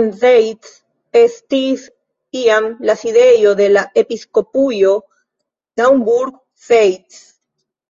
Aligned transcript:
En 0.00 0.04
Zeitz 0.20 0.70
estis 1.22 1.88
iam 2.44 2.70
la 2.92 2.98
sidejo 3.02 3.58
de 3.64 3.70
la 3.76 3.86
Episkopujo 4.06 4.96
Naumburg-Zeitz. 5.84 7.24